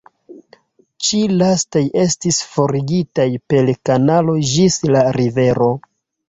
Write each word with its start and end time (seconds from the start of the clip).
Ĉi 1.07 1.19
lastaj 1.41 1.83
estis 2.03 2.39
forigitaj 2.53 3.27
per 3.55 3.69
kanalo 3.91 4.37
ĝis 4.55 4.81
la 4.97 5.05
rivero. 5.21 5.71